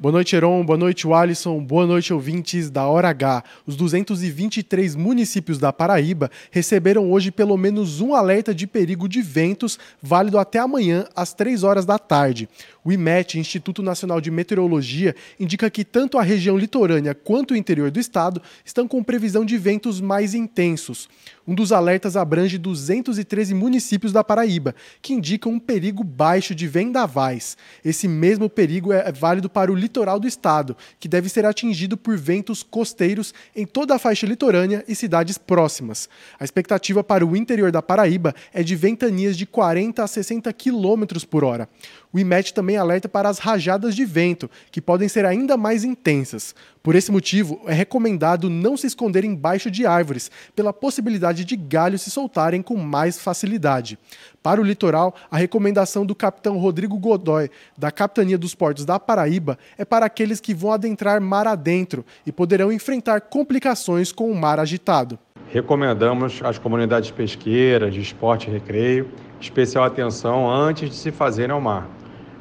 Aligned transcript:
Boa 0.00 0.12
noite, 0.12 0.36
Heron. 0.36 0.64
Boa 0.64 0.78
noite, 0.78 1.12
Alisson. 1.12 1.58
Boa 1.58 1.84
noite, 1.84 2.14
ouvintes 2.14 2.70
da 2.70 2.86
Hora 2.86 3.08
H. 3.08 3.42
Os 3.66 3.74
223 3.74 4.94
municípios 4.94 5.58
da 5.58 5.72
Paraíba 5.72 6.30
receberam 6.52 7.10
hoje 7.10 7.32
pelo 7.32 7.56
menos 7.56 8.00
um 8.00 8.14
alerta 8.14 8.54
de 8.54 8.64
perigo 8.64 9.08
de 9.08 9.20
ventos, 9.20 9.76
válido 10.00 10.38
até 10.38 10.60
amanhã, 10.60 11.04
às 11.16 11.34
3 11.34 11.64
horas 11.64 11.84
da 11.84 11.98
tarde. 11.98 12.48
O 12.84 12.92
IMET, 12.92 13.40
Instituto 13.40 13.82
Nacional 13.82 14.20
de 14.20 14.30
Meteorologia, 14.30 15.16
indica 15.38 15.68
que 15.68 15.84
tanto 15.84 16.16
a 16.16 16.22
região 16.22 16.56
litorânea 16.56 17.12
quanto 17.12 17.50
o 17.50 17.56
interior 17.56 17.90
do 17.90 17.98
estado 17.98 18.40
estão 18.64 18.86
com 18.86 19.02
previsão 19.02 19.44
de 19.44 19.58
ventos 19.58 20.00
mais 20.00 20.32
intensos. 20.32 21.08
Um 21.46 21.54
dos 21.54 21.72
alertas 21.72 22.16
abrange 22.16 22.56
213 22.56 23.52
municípios 23.52 24.12
da 24.12 24.22
Paraíba, 24.22 24.74
que 25.02 25.12
indicam 25.12 25.52
um 25.52 25.58
perigo 25.58 26.04
baixo 26.04 26.54
de 26.54 26.68
vendavais. 26.68 27.56
Esse 27.84 28.06
mesmo 28.06 28.48
perigo 28.48 28.92
é 28.92 29.10
válido 29.10 29.50
para 29.50 29.72
o 29.72 29.74
litoral 29.88 30.20
do 30.20 30.28
estado, 30.28 30.76
que 31.00 31.08
deve 31.08 31.28
ser 31.28 31.46
atingido 31.46 31.96
por 31.96 32.16
ventos 32.16 32.62
costeiros 32.62 33.32
em 33.56 33.66
toda 33.66 33.94
a 33.94 33.98
faixa 33.98 34.26
litorânea 34.26 34.84
e 34.86 34.94
cidades 34.94 35.38
próximas. 35.38 36.08
A 36.38 36.44
expectativa 36.44 37.02
para 37.02 37.26
o 37.26 37.34
interior 37.34 37.72
da 37.72 37.82
Paraíba 37.82 38.34
é 38.52 38.62
de 38.62 38.76
ventanias 38.76 39.36
de 39.36 39.46
40 39.46 40.04
a 40.04 40.06
60 40.06 40.52
km 40.52 41.04
por 41.28 41.42
hora. 41.42 41.68
O 42.12 42.18
IMET 42.18 42.54
também 42.54 42.76
alerta 42.76 43.08
para 43.08 43.28
as 43.28 43.38
rajadas 43.38 43.94
de 43.94 44.04
vento, 44.04 44.50
que 44.70 44.80
podem 44.80 45.08
ser 45.08 45.26
ainda 45.26 45.56
mais 45.56 45.84
intensas. 45.84 46.54
Por 46.82 46.94
esse 46.94 47.12
motivo, 47.12 47.60
é 47.66 47.74
recomendado 47.74 48.48
não 48.48 48.76
se 48.76 48.86
esconder 48.86 49.24
embaixo 49.24 49.70
de 49.70 49.84
árvores, 49.84 50.30
pela 50.56 50.72
possibilidade 50.72 51.44
de 51.44 51.54
galhos 51.54 52.00
se 52.00 52.10
soltarem 52.10 52.62
com 52.62 52.76
mais 52.76 53.18
facilidade. 53.18 53.98
Para 54.42 54.58
o 54.58 54.64
litoral, 54.64 55.14
a 55.30 55.36
recomendação 55.36 56.06
do 56.06 56.14
capitão 56.14 56.56
Rodrigo 56.56 56.96
Godoy, 56.96 57.50
da 57.76 57.90
Capitania 57.90 58.38
dos 58.38 58.54
Portos 58.54 58.86
da 58.86 58.98
Paraíba, 58.98 59.58
é 59.78 59.84
para 59.84 60.04
aqueles 60.04 60.40
que 60.40 60.52
vão 60.52 60.72
adentrar 60.72 61.20
mar 61.20 61.46
adentro 61.46 62.04
e 62.26 62.32
poderão 62.32 62.72
enfrentar 62.72 63.20
complicações 63.22 64.10
com 64.10 64.30
o 64.30 64.34
mar 64.34 64.58
agitado. 64.58 65.18
Recomendamos 65.50 66.40
às 66.42 66.58
comunidades 66.58 67.10
pesqueiras, 67.10 67.94
de 67.94 68.00
esporte 68.00 68.50
e 68.50 68.52
recreio, 68.52 69.08
especial 69.40 69.84
atenção 69.84 70.50
antes 70.50 70.90
de 70.90 70.96
se 70.96 71.10
fazerem 71.10 71.52
ao 71.52 71.60
mar. 71.60 71.88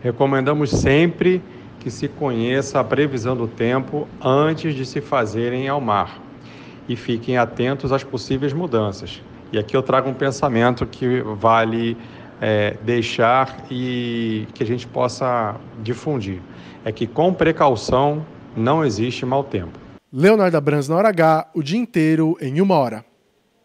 Recomendamos 0.02 0.72
sempre 0.72 1.42
que 1.80 1.92
se 1.92 2.08
conheça 2.08 2.80
a 2.80 2.84
previsão 2.84 3.38
do 3.38 3.48
tempo 3.48 4.08
antes 4.22 4.76
de 4.76 4.86
se 4.86 5.00
fazerem 5.00 5.70
ao 5.70 5.80
mar 5.80 6.20
e 6.90 6.96
fiquem 6.96 7.38
atentos 7.38 7.92
às 7.92 8.04
possíveis 8.04 8.52
mudanças. 8.52 9.22
E 9.52 9.58
aqui 9.58 9.76
eu 9.76 9.82
trago 9.82 10.10
um 10.10 10.14
pensamento 10.14 10.86
que 10.86 11.22
vale 11.22 11.96
é, 12.42 12.76
deixar 12.84 13.66
e 13.70 14.48
que 14.54 14.64
a 14.64 14.66
gente 14.66 14.88
possa 14.88 15.56
difundir. 15.82 16.40
É 16.86 16.92
que 16.92 17.08
com 17.08 17.34
precaução 17.34 18.26
não 18.56 18.84
existe 18.86 19.26
mau 19.26 19.44
tempo. 19.44 19.78
Leonardo 20.12 20.56
Abrams 20.56 20.90
na 20.90 20.96
hora 20.96 21.10
H, 21.10 21.52
o 21.54 21.62
dia 21.62 21.78
inteiro 21.78 22.38
em 22.40 22.62
uma 22.62 22.76
hora. 22.76 23.04